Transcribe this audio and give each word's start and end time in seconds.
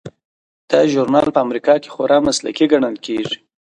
دا 0.69 0.79
ژورنال 0.91 1.27
په 1.35 1.39
امریکا 1.45 1.73
کې 1.83 1.89
خورا 1.93 2.17
مسلکي 2.27 2.65
ګڼل 2.71 2.95
کیږي. 3.05 3.35